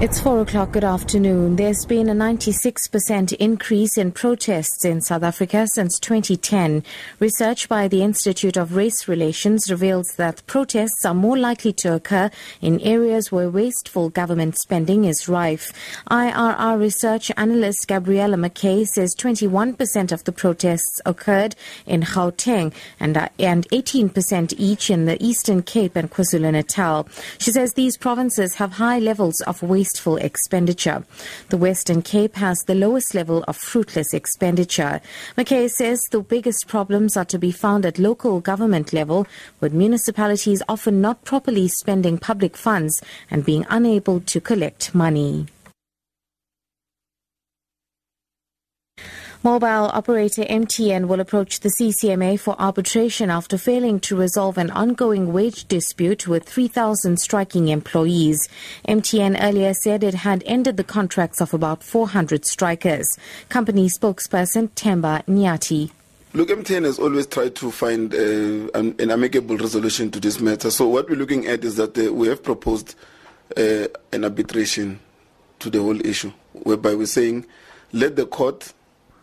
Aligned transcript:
It's 0.00 0.18
four 0.18 0.40
o'clock. 0.40 0.72
Good 0.72 0.82
afternoon. 0.82 1.56
There's 1.56 1.84
been 1.84 2.08
a 2.08 2.14
96% 2.14 3.34
increase 3.34 3.98
in 3.98 4.12
protests 4.12 4.82
in 4.82 5.02
South 5.02 5.22
Africa 5.22 5.66
since 5.66 6.00
2010. 6.00 6.82
Research 7.18 7.68
by 7.68 7.86
the 7.86 8.02
Institute 8.02 8.56
of 8.56 8.74
Race 8.74 9.08
Relations 9.08 9.70
reveals 9.70 10.14
that 10.16 10.42
protests 10.46 11.04
are 11.04 11.12
more 11.12 11.36
likely 11.36 11.74
to 11.74 11.92
occur 11.92 12.30
in 12.62 12.80
areas 12.80 13.30
where 13.30 13.50
wasteful 13.50 14.08
government 14.08 14.56
spending 14.56 15.04
is 15.04 15.28
rife. 15.28 15.70
IRR 16.10 16.80
research 16.80 17.30
analyst 17.36 17.86
Gabriella 17.86 18.38
McKay 18.38 18.86
says 18.86 19.14
21% 19.14 20.12
of 20.12 20.24
the 20.24 20.32
protests 20.32 20.98
occurred 21.04 21.54
in 21.84 22.00
Gauteng 22.00 22.72
and, 22.98 23.18
uh, 23.18 23.28
and 23.38 23.68
18% 23.68 24.54
each 24.56 24.88
in 24.88 25.04
the 25.04 25.22
Eastern 25.22 25.62
Cape 25.62 25.94
and 25.94 26.10
KwaZulu-Natal. 26.10 27.06
She 27.36 27.52
says 27.52 27.74
these 27.74 27.98
provinces 27.98 28.54
have 28.54 28.72
high 28.72 28.98
levels 28.98 29.42
of 29.42 29.62
waste 29.62 29.89
wasteful 29.90 30.16
expenditure. 30.18 31.04
The 31.48 31.56
Western 31.56 32.02
Cape 32.02 32.36
has 32.36 32.58
the 32.60 32.76
lowest 32.76 33.12
level 33.12 33.42
of 33.48 33.56
fruitless 33.56 34.14
expenditure. 34.14 35.00
McKay 35.36 35.68
says 35.68 36.00
the 36.10 36.20
biggest 36.20 36.68
problems 36.68 37.16
are 37.16 37.24
to 37.24 37.38
be 37.38 37.50
found 37.50 37.84
at 37.84 37.98
local 37.98 38.40
government 38.40 38.92
level, 38.92 39.26
with 39.60 39.72
municipalities 39.72 40.62
often 40.68 41.00
not 41.00 41.24
properly 41.24 41.66
spending 41.66 42.18
public 42.18 42.56
funds 42.56 43.02
and 43.32 43.44
being 43.44 43.66
unable 43.68 44.20
to 44.20 44.40
collect 44.40 44.94
money. 44.94 45.46
Mobile 49.42 49.88
operator 49.94 50.42
MTN 50.42 51.06
will 51.06 51.18
approach 51.18 51.60
the 51.60 51.70
CCMA 51.70 52.38
for 52.38 52.60
arbitration 52.60 53.30
after 53.30 53.56
failing 53.56 53.98
to 54.00 54.14
resolve 54.14 54.58
an 54.58 54.70
ongoing 54.70 55.32
wage 55.32 55.64
dispute 55.64 56.28
with 56.28 56.46
3,000 56.46 57.18
striking 57.18 57.68
employees. 57.68 58.50
MTN 58.86 59.42
earlier 59.42 59.72
said 59.72 60.04
it 60.04 60.12
had 60.12 60.42
ended 60.44 60.76
the 60.76 60.84
contracts 60.84 61.40
of 61.40 61.54
about 61.54 61.82
400 61.82 62.44
strikers. 62.44 63.16
Company 63.48 63.88
spokesperson 63.88 64.68
Temba 64.72 65.24
Nyati. 65.24 65.90
Look, 66.34 66.50
MTN 66.50 66.84
has 66.84 66.98
always 66.98 67.26
tried 67.26 67.54
to 67.56 67.70
find 67.70 68.12
uh, 68.12 68.78
an, 68.78 69.10
amicable 69.10 69.56
resolution 69.56 70.10
to 70.10 70.20
this 70.20 70.38
matter. 70.38 70.70
So, 70.70 70.86
what 70.86 71.08
we're 71.08 71.16
looking 71.16 71.46
at 71.46 71.64
is 71.64 71.76
that 71.76 71.96
uh, 71.96 72.12
we 72.12 72.28
have 72.28 72.42
proposed 72.42 72.94
uh, 73.56 73.86
an 74.12 74.24
arbitration 74.24 75.00
to 75.60 75.70
the 75.70 75.80
whole 75.80 75.98
issue, 76.04 76.30
whereby 76.52 76.94
we're 76.94 77.06
saying 77.06 77.46
let 77.92 78.16
the 78.16 78.26
court 78.26 78.74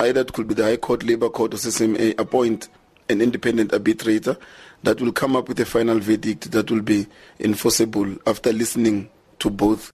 either 0.00 0.20
it 0.20 0.32
could 0.32 0.48
be 0.48 0.54
the 0.54 0.64
High 0.64 0.76
Court, 0.76 1.02
Labour 1.02 1.28
Court, 1.28 1.54
or 1.54 1.56
CCMA 1.56 2.18
appoint 2.18 2.68
an 3.08 3.20
independent 3.20 3.72
arbitrator 3.72 4.36
that 4.82 5.00
will 5.00 5.12
come 5.12 5.36
up 5.36 5.48
with 5.48 5.60
a 5.60 5.64
final 5.64 5.98
verdict 5.98 6.50
that 6.50 6.70
will 6.70 6.82
be 6.82 7.06
enforceable 7.40 8.16
after 8.26 8.52
listening 8.52 9.08
to 9.38 9.50
both. 9.50 9.92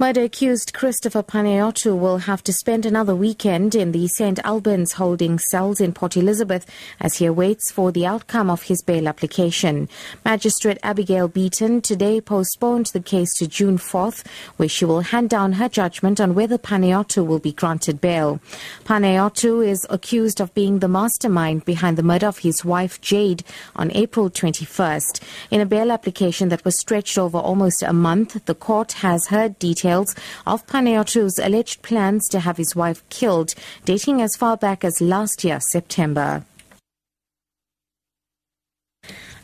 Murder 0.00 0.22
accused 0.22 0.74
Christopher 0.74 1.24
Panayiotou 1.24 1.98
will 1.98 2.18
have 2.18 2.44
to 2.44 2.52
spend 2.52 2.86
another 2.86 3.16
weekend 3.16 3.74
in 3.74 3.90
the 3.90 4.06
St. 4.06 4.38
Albans 4.44 4.92
holding 4.92 5.40
cells 5.40 5.80
in 5.80 5.92
Port 5.92 6.16
Elizabeth 6.16 6.64
as 7.00 7.16
he 7.16 7.26
awaits 7.26 7.72
for 7.72 7.90
the 7.90 8.06
outcome 8.06 8.48
of 8.48 8.62
his 8.62 8.80
bail 8.80 9.08
application. 9.08 9.88
Magistrate 10.24 10.78
Abigail 10.84 11.26
Beaton 11.26 11.80
today 11.80 12.20
postponed 12.20 12.86
the 12.86 13.00
case 13.00 13.34
to 13.38 13.48
June 13.48 13.76
4th, 13.76 14.24
where 14.56 14.68
she 14.68 14.84
will 14.84 15.00
hand 15.00 15.30
down 15.30 15.54
her 15.54 15.68
judgment 15.68 16.20
on 16.20 16.36
whether 16.36 16.58
Panayiotou 16.58 17.26
will 17.26 17.40
be 17.40 17.52
granted 17.52 18.00
bail. 18.00 18.38
Panayiotou 18.84 19.66
is 19.66 19.84
accused 19.90 20.40
of 20.40 20.54
being 20.54 20.78
the 20.78 20.86
mastermind 20.86 21.64
behind 21.64 21.98
the 21.98 22.04
murder 22.04 22.28
of 22.28 22.38
his 22.38 22.64
wife 22.64 23.00
Jade 23.00 23.42
on 23.74 23.90
April 23.90 24.30
21st. 24.30 25.20
In 25.50 25.60
a 25.60 25.66
bail 25.66 25.90
application 25.90 26.50
that 26.50 26.64
was 26.64 26.78
stretched 26.78 27.18
over 27.18 27.38
almost 27.38 27.82
a 27.82 27.92
month, 27.92 28.44
the 28.44 28.54
court 28.54 28.92
has 28.92 29.26
heard 29.26 29.58
details 29.58 29.87
details 29.88 30.14
of 30.46 30.66
Panayiotou's 30.66 31.38
alleged 31.38 31.80
plans 31.80 32.28
to 32.28 32.40
have 32.40 32.58
his 32.58 32.76
wife 32.76 33.02
killed, 33.08 33.54
dating 33.86 34.20
as 34.20 34.36
far 34.36 34.56
back 34.56 34.84
as 34.84 35.00
last 35.00 35.44
year, 35.44 35.60
September. 35.60 36.44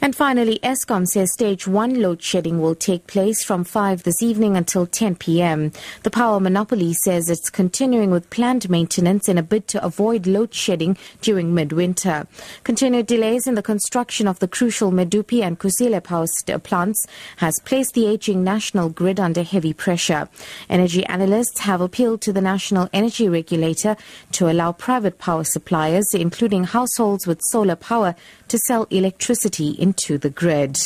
And 0.05 0.15
finally, 0.15 0.59
Eskom 0.63 1.07
says 1.07 1.33
stage 1.33 1.67
one 1.67 2.03
load 2.03 2.21
shedding 2.21 2.61
will 2.61 2.75
take 2.75 3.07
place 3.07 3.43
from 3.43 3.65
5 3.65 4.03
this 4.03 4.23
evening 4.23 4.55
until 4.55 4.87
10 4.87 5.17
p.m. 5.17 5.73
The 6.03 6.11
power 6.11 6.39
monopoly 6.41 6.93
says 6.93 7.31
it's 7.31 7.49
continuing 7.49 8.11
with 8.11 8.29
planned 8.29 8.69
maintenance 8.69 9.31
in 9.31 9.39
a 9.39 9.43
bid 9.43 9.67
to 9.69 9.83
avoid 9.83 10.27
load 10.27 10.53
shedding 10.53 10.99
during 11.23 11.55
midwinter. 11.55 12.27
Continued 12.65 13.07
delays 13.07 13.47
in 13.47 13.55
the 13.55 13.63
construction 13.63 14.29
of 14.29 14.41
the 14.41 14.47
crucial 14.47 14.93
Medupi 14.93 15.43
and 15.43 15.59
Kusile 15.59 16.05
power 16.05 16.27
plants 16.59 17.07
has 17.39 17.59
placed 17.61 17.95
the 17.95 18.07
aging 18.07 18.45
national 18.45 18.91
grid 18.91 19.19
under 19.19 19.43
heavy 19.43 19.73
pressure. 19.73 20.29
Energy 20.69 21.07
analysts 21.07 21.61
have 21.61 21.81
appealed 21.81 22.21
to 22.21 22.33
the 22.35 22.43
National 22.43 22.91
Energy 22.93 23.27
Regulator 23.27 23.97
to 24.33 24.51
allow 24.51 24.71
private 24.71 25.17
power 25.17 25.45
suppliers, 25.45 26.13
including 26.13 26.65
households 26.65 27.27
with 27.27 27.41
solar 27.45 27.77
power, 27.77 28.15
to 28.49 28.59
sell 28.59 28.87
electricity 28.91 29.71
into 29.95 30.19
the 30.19 30.31
grid. 30.31 30.77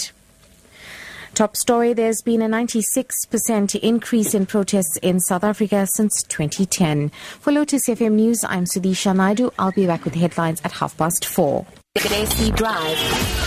Top 1.35 1.57
story 1.57 1.95
There's 1.95 2.21
been 2.21 2.43
a 2.43 2.49
96% 2.49 3.79
increase 3.81 4.35
in 4.35 4.45
protests 4.45 4.99
in 4.99 5.21
South 5.21 5.45
Africa 5.45 5.87
since 5.95 6.23
2010. 6.25 7.11
For 7.41 7.53
Lotus 7.53 7.89
FM 7.89 8.13
News, 8.13 8.45
I'm 8.45 8.65
Sudisha 8.65 9.15
Naidu. 9.17 9.51
I'll 9.59 9.73
be 9.73 9.87
back 9.87 10.05
with 10.05 10.15
headlines 10.15 10.61
at 10.65 10.73
half 10.73 10.97
past 10.97 11.25
four. 11.25 11.65
Drive. 11.97 13.39